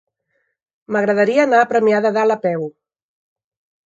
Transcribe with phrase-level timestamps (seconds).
[0.95, 2.65] M'agradaria anar a Premià de Dalt a peu.